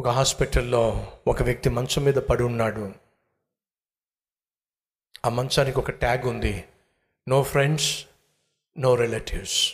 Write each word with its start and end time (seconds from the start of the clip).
ఒక 0.00 0.08
హాస్పిటల్లో 0.08 1.12
ఒక 1.26 1.42
వ్యక్తి 1.42 1.68
మంచం 1.68 2.04
మీద 2.04 2.14
పడి 2.14 2.42
ఉన్నాడు. 2.42 2.92
ఆ 5.26 5.28
మంచానికి 5.28 5.78
ఒక 5.78 5.90
ట్యాగ్ 5.90 6.26
ఉంది. 6.26 6.64
నో 7.28 7.42
ఫ్రెండ్స్ 7.42 8.06
నో 8.78 8.94
రిలేటివ్స్ 8.94 9.72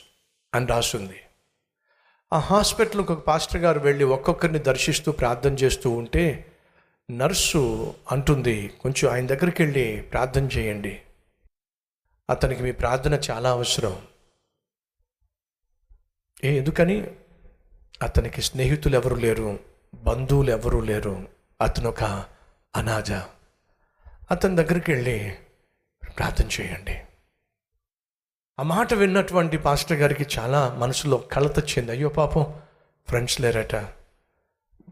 అని 0.54 0.66
రాసింది. 0.66 1.20
ఆ 2.32 2.38
హాస్పిటల్కి 2.38 3.12
ఒక 3.12 3.26
పాస్టర్ 3.26 3.60
గారు 3.60 3.80
వెళ్ళి 3.80 4.04
ఒక్కొక్కరిని 4.04 4.58
దర్శిస్తూ 4.58 5.12
ప్రార్థన 5.12 5.52
చేస్తూ 5.52 5.90
ఉంటే 5.90 6.52
నర్సు 7.10 7.94
అంటుంది 8.12 8.68
కొంచెం 8.68 9.12
ఆయన 9.12 9.26
దగ్గరికి 9.26 9.62
వెళ్ళి 9.62 10.02
ప్రార్థన 10.02 10.44
చేయండి. 10.44 11.02
అతనికి 12.30 12.62
మీ 12.62 12.72
ప్రార్థన 12.72 13.14
చాలా 13.14 13.50
అవసరం. 13.50 14.06
ఏ 16.44 16.56
ఎందుకని? 16.56 17.10
అతనికి 18.02 18.42
స్నేహితులు 18.42 18.94
ఎవరు 18.94 19.14
లేరు. 19.14 19.75
బంధువులు 20.02 20.50
ఎవరూ 20.50 20.80
లేరు. 20.80 21.28
అతను 21.60 21.88
ఒక 21.88 22.04
అనాథ. 22.76 23.12
అతని 24.30 24.56
దగ్గరికి 24.56 24.92
వెళ్ళి 24.92 25.38
ప్రార్థన 26.18 26.48
చేయండి. 26.60 27.00
ఆ 28.60 28.62
మాట 28.62 28.94
విన్నటువంటి 28.94 29.58
పాస్టర్ 29.58 29.98
గారికి 29.98 30.26
చాలా 30.38 30.74
మనసులో 30.74 31.16
కలత 31.16 31.58
వచ్చింది 31.58 31.90
అయ్యో 31.90 32.08
పాపం 32.08 32.60
ఫ్రెండ్స్ 33.08 33.40
లేరట 33.40 33.76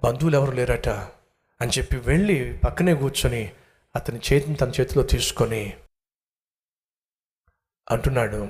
బంధువులు 0.04 0.36
ఎవరు 0.36 0.50
లేరట 0.50 0.88
అని 1.60 1.70
చెప్పి 1.78 1.96
వెళ్ళి 1.96 2.58
పక్కనే 2.58 2.94
కూర్చొని 2.94 3.52
అతని 3.96 4.20
చేతిని 4.32 4.56
తన 4.56 4.72
చేతిలో 4.80 5.02
తీసుకొని 5.02 5.76
అంటున్నాడు 7.90 8.48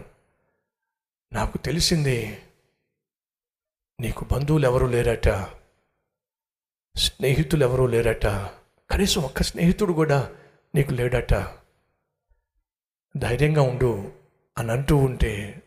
నాకు 1.33 1.59
తెలిసింది 1.59 2.45
నీకు 4.01 4.25
బంధువులు 4.25 4.67
ఎవరు 4.67 4.87
లేరట 4.87 5.29
స్నేహితులు 6.97 7.65
ఎవరూ 7.65 7.87
లేరట. 7.87 8.27
కనీసం 8.91 9.23
ఒక్క 9.23 9.43
స్నేహితుడు 9.43 9.93
కూడా 9.93 10.31
నీకు 10.75 10.93
లేడట. 10.93 11.35
ధైర్యంగా 13.17 13.63
ఉండు 13.63 14.13
అని 14.59 14.73
అంటూ 14.73 14.97
ఉంటే 14.97 15.63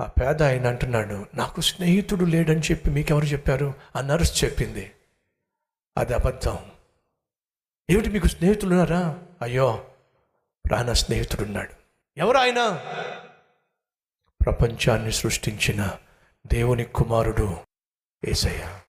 ఆ 0.00 0.06
పేద 0.06 0.42
ఆయన 0.42 0.66
అంటున్నాడు 0.66 1.26
నాకు 1.34 1.60
స్నేహితుడు 1.60 2.24
లేడని 2.24 2.60
చెప్పి 2.60 2.90
మీకెవరు 2.90 3.24
చెప్పారు? 3.24 3.74
ఆ 3.96 4.00
నర్స్ 4.00 4.44
చెప్పింది. 4.44 4.92
అది 5.96 6.14
అబద్ధం. 6.14 6.58
ఏమిటి 7.90 8.10
మీకు 8.10 8.26
స్నేహితులు 8.26 8.70
ఉన్నారా? 8.70 9.18
అయ్యో 9.42 9.86
ప్రాణ 10.68 10.92
స్నేహితుడున్నాడు 10.92 11.70
ఎవరు 12.16 12.36
ఆయన? 12.36 12.82
ప్రపంచాన్ని 14.44 15.12
సృష్టించిన 15.12 15.96
దేవుని 16.46 16.84
కుమారుడు 16.84 17.56
ఏసయ్య. 18.28 18.80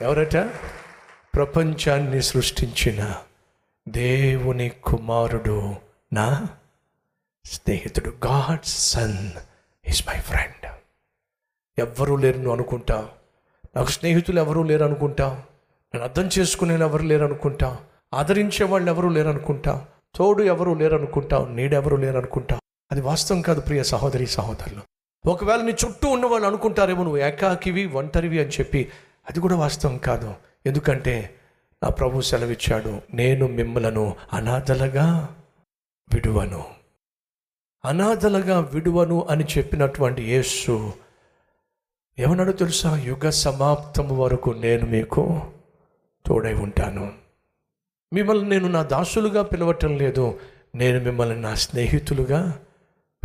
ఎవరట? 0.00 0.36
ప్రపంచాన్ని 1.34 2.22
సృష్టించిన 2.22 3.16
దేవుని 3.88 4.68
కుమారుడు 4.68 5.74
నా 6.12 6.46
స్నేహితుడు. 7.44 8.12
God 8.26 8.64
son 8.64 9.30
is 9.88 10.08
my 10.08 10.20
friend. 10.20 10.70
ఎవ్వరూ 11.78 12.16
లేరు 12.16 12.36
నువ్వు 12.36 12.52
అనుకుంటావు. 12.52 13.08
నాకు 13.76 13.90
స్నేహితులు 13.90 14.40
ఎవరూ 14.40 14.62
లేరు 14.62 14.84
అనుకుంటావు. 14.84 15.34
నేను 15.94 16.04
అర్థం 16.04 16.30
చేసుకునే 16.38 16.74
ఎవరు 16.74 17.02
లేరు 17.02 17.24
అనుకుంటావు. 17.24 17.76
ఆదరించే 18.14 18.64
వాళ్ళు 18.64 18.90
ఎవరూ 18.90 19.08
లేరు 19.08 19.28
అనుకుంటావు. 19.28 19.80
తోడు 20.16 20.42
ఎవరూ 20.42 20.74
లేరు 20.74 20.96
అనుకుంటావు. 20.96 21.46
నీడెవరూ 21.46 21.96
లేరు 21.96 22.18
అనుకుంటావు. 22.18 22.60
అది 22.92 23.00
వాస్తవం 23.00 23.42
కాదు 23.42 23.60
ప్రియ 23.60 23.82
సహోదరి 23.82 24.26
సహోదరులు. 24.26 24.80
ఒకవేళ 25.26 25.60
నీ 25.60 25.72
చుట్టూ 25.72 26.08
ఉన్న 26.08 26.26
వాళ్ళు 26.26 26.46
అనుకుంటారేమో 26.46 27.02
నువ్వు 27.02 27.18
ఏకాకివి 27.18 27.86
ఒంటరివి 27.86 28.40
అని 28.40 28.48
చెప్పి 28.48 28.92
అది 29.30 29.40
కూడా 29.40 29.56
వాస్తవం 29.56 29.98
కాదు. 29.98 30.34
ఎందుకంటే 30.66 31.34
నా 31.82 31.88
ప్రభు 31.88 32.20
సెలవిచ్చాడు 32.20 33.00
నేను 33.14 33.46
మిమ్మలను 33.46 34.16
అనాథలుగా 34.32 35.36
విడువను. 36.14 36.64
అనాథలుగా 37.84 38.60
విడువను 38.60 39.26
అని 39.30 39.44
చెప్పినటువంటి 39.58 40.22
యేసు 40.22 40.92
ఏమన్నాడో 42.18 42.52
తెలుసా? 42.52 42.98
యుగ 42.98 43.28
సమాప్తం 43.28 44.18
వరకు 44.18 44.50
నేను 44.50 44.86
మీకు 44.86 45.52
తోడై 46.26 46.54
ఉంటాను. 46.54 47.12
మిమ్మల్ని 48.12 48.48
నేను 48.48 48.68
నా 48.68 48.82
దాసులుగా 48.82 49.42
పిలవటం 49.42 49.96
లేదు. 49.96 50.40
నేను 50.74 51.00
మిమ్మల్ని 51.00 51.40
నా 51.40 51.54
స్నేహితులుగా 51.54 52.60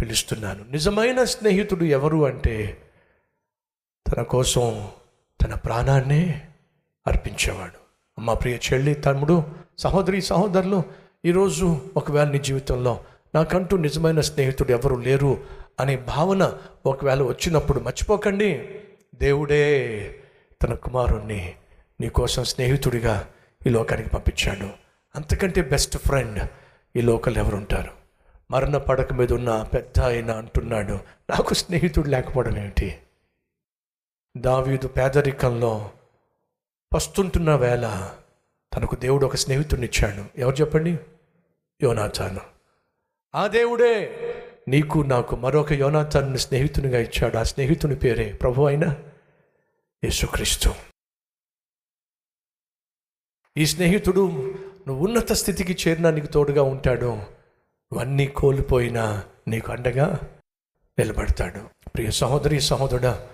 పిలుస్తున్నాను. 0.01 0.65
నిజమైన 0.69 1.23
స్నేహితుడు 1.23 1.83
ఎవరు 1.83 2.25
అంటే 2.25 2.77
తన 4.07 4.21
కోసం 4.21 4.89
తన 5.41 5.53
ప్రాణాన్నే 5.53 6.41
అర్పించేవాడు. 7.07 7.79
అమ్మ 8.17 8.33
ప్రియ 8.33 8.57
చెల్లి 8.57 8.93
తమ్ముడు 8.93 9.43
సహోదరి 9.77 10.21
సహోదరులు 10.21 10.83
ఈరోజు 11.25 11.81
ఒకవేళ 11.97 12.29
నీ 12.29 12.39
జీవితంలో 12.39 12.99
నాకంటూ 13.35 13.77
నిజమైన 13.77 14.21
స్నేహితుడు 14.21 14.71
ఎవరు 14.71 14.95
లేరు 14.95 15.43
అనే 15.79 15.97
భావన 15.97 16.57
ఒకవేళ 16.85 17.21
వచ్చినప్పుడు 17.21 17.79
మర్చిపోకండి. 17.79 18.69
దేవుడే 19.15 20.15
తన 20.63 20.73
కుమారుణ్ణి 20.73 21.53
నీకోసం 22.01 22.43
స్నేహితుడిగా 22.43 23.27
ఈ 23.67 23.69
లోకానికి 23.69 24.09
పంపించాడు. 24.09 24.69
అంతకంటే 25.15 25.61
బెస్ట్ 25.61 25.97
ఫ్రెండ్ 25.97 26.39
ఈ 26.95 27.01
లోకల్ 27.01 27.37
ఎవరుంటారు? 27.37 27.91
మరణ 28.51 28.77
పడక 28.77 29.13
మీద 29.13 29.33
ఉన్న 29.33 29.65
పెద్ద 29.73 30.01
ఆయన 30.01 30.31
అంటున్నాడు 30.31 30.93
నాకు 31.29 31.53
స్నేహితుడు 31.53 32.09
లేకపోవడం 32.09 32.57
ఏమిటి? 32.57 32.97
దావీదు 34.37 34.87
పేదరికంలో 34.87 35.91
పస్తుంటున్న 36.93 37.55
వేళ 37.55 38.13
తనకు 38.75 38.95
దేవుడు 38.95 39.25
ఒక 39.25 39.35
స్నేహితుడిని 39.35 39.87
ఇచ్చాడు 39.87 40.39
ఎవరు 40.39 40.55
చెప్పండి? 40.55 40.99
యోనాథాను 41.83 42.41
ఆ 43.35 43.47
దేవుడే 43.47 43.93
నీకు 44.67 44.99
నాకు 44.99 45.35
మరొక 45.35 45.73
యోనాథాను 45.73 46.37
స్నేహితునిగా 46.37 46.99
ఇచ్చాడు. 46.99 47.37
ఆ 47.37 47.43
స్నేహితుని 47.43 47.95
పేరే 47.95 48.33
ప్రభు 48.33 48.63
అయిన 48.63 48.95
యేసుక్రీస్తు. 50.03 50.73
ఈ 53.57 53.65
స్నేహితుడు 53.65 54.55
నువ్వు 54.87 55.05
ఉన్నత 55.05 55.31
స్థితికి 55.31 55.89
చేరినా 55.89 56.11
నీకు 56.11 56.27
తోడుగా 56.27 56.63
ఉంటాడు. 56.63 57.21
ఇవన్నీ 57.91 58.27
కోల్పోయినా 58.27 59.23
నీకు 59.47 59.71
అండగా 59.71 60.19
నిలబడతాడు. 60.99 61.89
ప్రియ 61.89 62.11
సహోదరి 62.11 62.61
సహోదరుడా 62.61 63.29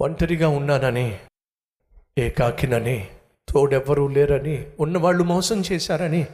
ఒంటరిగా 0.00 0.48
ఉన్నానని 0.48 1.18
ఏకాకినని 2.18 3.08
తోడెవ్వరూ 3.48 4.08
లేరని 4.08 4.66
ఉన్నవాళ్ళు 4.80 5.24
మోసం 5.24 5.62
చేశారని 5.72 6.26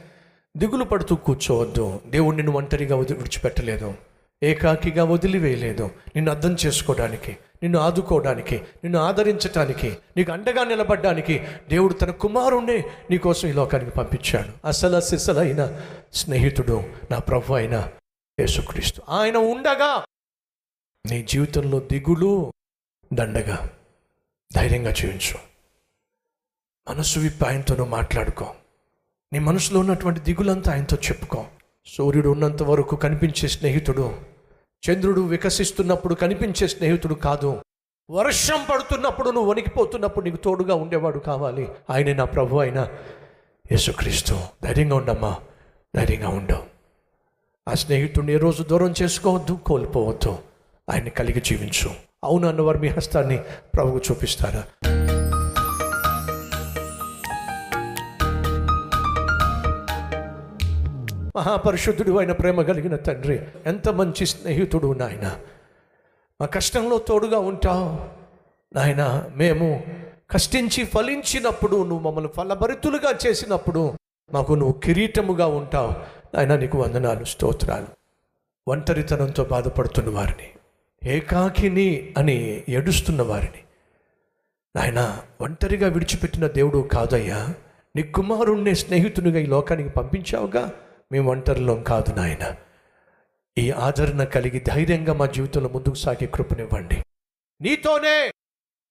దిగులు 0.57 0.83
పడుతూ 0.83 1.15
కూర్చోవద్దు. 1.15 2.01
దేవుడు 2.07 2.35
నిన్ను 2.35 2.53
ఒంటరిగా 2.53 2.95
వదిలి 2.95 3.17
విడిచిపెట్టలేదు. 3.17 3.93
ఏకాకిగా 4.43 5.03
వదిలివేయలేదు. 5.03 5.83
నిన్ను 5.85 6.31
అర్థం 6.31 6.55
చేసుకోవడానికి 6.65 7.31
నిన్ను 7.31 7.79
ఆదుకోవడానికి 7.79 8.57
నిన్ను 8.57 8.99
ఆదరించటానికి 8.99 9.97
నీకు 10.17 10.31
అండగా 10.31 10.63
నిలబడ్డానికి 10.63 11.39
దేవుడు 11.69 11.93
తన 11.93 12.11
కుమారుణ్ణి 12.11 12.83
నీకోసం 13.09 13.47
ఈ 13.47 13.51
లోకానికి 13.51 13.91
పంపించాడు. 13.91 14.67
అసల 14.67 14.99
సిసలైన 14.99 15.81
స్నేహితుడు 16.13 16.83
నా 17.11 17.19
ప్రభు 17.19 17.53
అయిన 17.53 17.87
యేసుక్రీస్తు. 18.39 19.01
ఆయన 19.09 19.37
ఉండగా 19.37 20.05
నీ 21.11 21.23
జీవితంలో 21.23 21.79
దిగులు 21.79 22.53
దండగా 23.13 23.69
ధైర్యంగా 24.55 24.91
జీవించు 24.91 25.51
మనసు 26.89 27.19
విప్పి 27.19 27.45
ఆయనతోనూ 27.45 27.85
మాట్లాడుకో. 27.85 28.55
నీ 29.33 29.39
మనసులో 29.39 29.79
ఉన్నటువంటి 29.79 30.19
దిగులంతా 30.19 30.71
ఆయనతో 30.71 30.97
చెప్పుకో. 30.97 31.45
సూర్యుడు 31.85 32.29
ఉన్నంత 32.29 32.63
వరకు 32.63 32.95
కనిపించే 32.95 33.47
స్నేహితుడు 33.47 34.21
చంద్రుడు 34.89 35.21
వికసిస్తున్నప్పుడు 35.21 36.15
కనిపించే 36.15 36.67
స్నేహితుడు 36.67 37.13
కాదు. 37.13 37.61
వర్షం 38.09 38.65
పడుతున్నప్పుడు 38.71 39.29
నువ్వు 39.29 39.51
వణికిపోతున్నప్పుడు 39.51 40.25
నీకు 40.25 40.37
తోడుగా 40.37 40.75
ఉండేవాడు 40.75 41.19
కావాలి. 41.19 41.67
ఆయనే 41.89 42.13
నా 42.13 42.25
ప్రభు 42.25 42.57
అయిన 42.57 42.87
యేసుక్రీస్తు. 43.71 44.41
ధైర్యంగా 44.63 44.95
ఉండమ్మా. 44.95 45.37
ధైర్యంగా 45.95 46.29
ఉండవు 46.29 46.63
ఆ 47.69 47.73
స్నేహితుడిని 47.73 48.33
ఏ 48.33 48.37
రోజు 48.37 48.63
దూరం 48.63 48.93
చేసుకోవద్దు 49.01 49.59
కోల్పోవద్దు. 49.65 50.39
ఆయన్ని 50.89 51.09
కలిగి 51.09 51.41
జీవించు. 51.41 52.10
అవును 52.23 52.47
అన్నవారు 52.47 52.77
మీ 52.77 52.87
హస్తాన్ని 52.87 53.37
ప్రభుకు 53.73 53.97
చూపిస్తారా? 53.97 54.63
మహాపరిశుద్ధుడు 61.35 62.17
అయిన 62.17 62.31
ప్రేమ 62.31 62.61
కలిగిన 62.61 62.95
తండ్రి 62.95 63.41
ఎంత 63.65 63.89
మంచి 63.89 64.25
స్నేహితుడు 64.25 64.93
నాయన. 64.93 65.39
మా 66.41 66.45
కష్టంలో 66.45 66.97
తోడుగా 66.97 67.39
ఉంటావు. 67.39 67.99
నాయన 68.75 69.29
మేము 69.35 69.83
కష్టించి 70.31 70.85
ఫలించినప్పుడు 70.85 71.75
నువ్వు 71.75 71.99
మమ్మల్ని 71.99 72.29
ఫలభరితులుగా 72.37 73.13
చేసినప్పుడు 73.27 73.93
మాకు 74.33 74.53
నువ్వు 74.53 74.79
కిరీటముగా 74.79 75.45
ఉంటావు. 75.45 75.91
నాయన 76.35 76.55
నీకు 76.55 76.77
వందనాలు 76.77 77.23
స్తోత్రాలు. 77.23 77.87
ఒంటరితనంతో 78.67 79.43
బాధపడుతున్న 79.43 80.09
వారిని. 80.09 80.49
ఏకాకిని 81.03 82.13
అని 82.17 82.63
ఏడుస్తున్న 82.69 83.21
వారిని. 83.21 83.63
నాయన 84.75 85.21
ఒంటరిగా 85.41 85.87
విడిచిపెట్టిన 85.87 86.47
దేవుడు 86.47 86.89
కాదయ్యా 86.93 87.53
నీ 87.95 88.03
కుమారుణ్ణి 88.03 88.75
స్నేహితునిగా 88.75 89.39
ఈ 89.39 89.45
లోకానికి 89.45 89.89
పంపించావుగా 89.89 90.73
మేము 91.11 91.31
ఒంటరిలో 91.31 91.75
కాదు 91.75 92.13
నాయన. 92.13 92.55
ఈ 93.57 93.71
ఆదరణ 93.71 94.23
కలిగి 94.23 94.59
ధైర్యంగా 94.59 95.13
మా 95.13 95.25
జీవితంలో 95.25 95.69
ముందుకు 95.69 95.95
సాగే 95.95 96.25
కృపనివ్వండి. 96.25 97.03
నీతోనే 97.61 98.31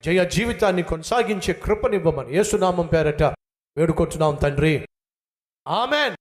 జయ 0.05 0.25
జీవితాన్ని 0.25 0.83
కొనసాగించే 0.83 1.53
కృపనివ్వమని 1.53 2.37
యేసునామం 2.37 2.87
పేరట 2.87 3.23
వేడుకొచ్చున్నాం 3.77 4.35
తండ్రి. 4.35 4.89
ఆమెన్. 5.69 6.17